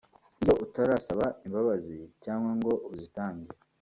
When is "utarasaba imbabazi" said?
0.65-1.95